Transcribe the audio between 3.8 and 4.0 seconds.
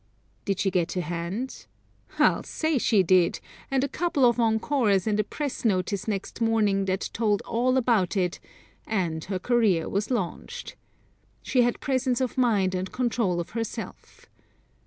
a